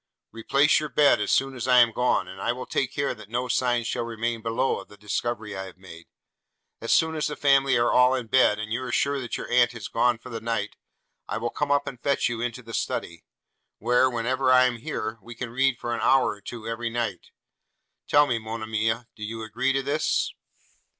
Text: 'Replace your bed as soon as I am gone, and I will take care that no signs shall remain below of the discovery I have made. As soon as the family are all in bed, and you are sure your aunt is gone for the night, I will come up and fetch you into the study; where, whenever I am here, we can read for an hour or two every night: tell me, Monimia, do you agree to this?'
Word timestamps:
'Replace 0.31 0.79
your 0.79 0.89
bed 0.89 1.21
as 1.21 1.31
soon 1.31 1.55
as 1.55 1.67
I 1.67 1.77
am 1.77 1.91
gone, 1.91 2.27
and 2.27 2.41
I 2.41 2.53
will 2.53 2.65
take 2.65 2.91
care 2.91 3.13
that 3.13 3.29
no 3.29 3.47
signs 3.47 3.85
shall 3.85 4.01
remain 4.03 4.41
below 4.41 4.79
of 4.79 4.87
the 4.87 4.97
discovery 4.97 5.55
I 5.55 5.65
have 5.65 5.77
made. 5.77 6.07
As 6.79 6.91
soon 6.91 7.13
as 7.13 7.27
the 7.27 7.35
family 7.35 7.77
are 7.77 7.91
all 7.93 8.15
in 8.15 8.25
bed, 8.25 8.57
and 8.57 8.73
you 8.73 8.81
are 8.81 8.91
sure 8.91 9.17
your 9.23 9.47
aunt 9.51 9.75
is 9.75 9.87
gone 9.87 10.17
for 10.17 10.29
the 10.31 10.41
night, 10.41 10.75
I 11.27 11.37
will 11.37 11.51
come 11.51 11.69
up 11.69 11.85
and 11.85 12.01
fetch 12.01 12.29
you 12.29 12.41
into 12.41 12.63
the 12.63 12.73
study; 12.73 13.25
where, 13.77 14.09
whenever 14.09 14.51
I 14.51 14.65
am 14.65 14.77
here, 14.77 15.19
we 15.21 15.35
can 15.35 15.51
read 15.51 15.77
for 15.77 15.93
an 15.93 16.01
hour 16.01 16.29
or 16.31 16.41
two 16.41 16.67
every 16.67 16.89
night: 16.89 17.29
tell 18.07 18.25
me, 18.25 18.39
Monimia, 18.39 19.05
do 19.15 19.23
you 19.23 19.43
agree 19.43 19.71
to 19.71 19.83
this?' 19.83 20.33